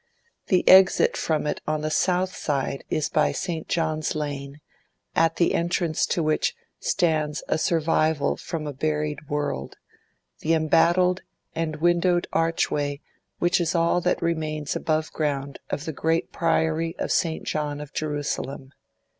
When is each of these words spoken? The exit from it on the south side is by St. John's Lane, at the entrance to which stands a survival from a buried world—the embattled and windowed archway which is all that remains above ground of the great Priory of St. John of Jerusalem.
The 0.47 0.67
exit 0.67 1.15
from 1.15 1.45
it 1.45 1.61
on 1.67 1.81
the 1.81 1.91
south 1.91 2.35
side 2.35 2.83
is 2.89 3.07
by 3.07 3.31
St. 3.31 3.67
John's 3.67 4.15
Lane, 4.15 4.59
at 5.15 5.35
the 5.35 5.53
entrance 5.53 6.07
to 6.07 6.23
which 6.23 6.55
stands 6.79 7.43
a 7.47 7.59
survival 7.59 8.35
from 8.35 8.65
a 8.65 8.73
buried 8.73 9.29
world—the 9.29 10.53
embattled 10.55 11.21
and 11.53 11.75
windowed 11.75 12.25
archway 12.33 12.99
which 13.37 13.61
is 13.61 13.75
all 13.75 14.01
that 14.01 14.23
remains 14.23 14.75
above 14.75 15.13
ground 15.13 15.59
of 15.69 15.85
the 15.85 15.93
great 15.93 16.31
Priory 16.31 16.95
of 16.97 17.11
St. 17.11 17.43
John 17.43 17.79
of 17.79 17.93
Jerusalem. 17.93 18.71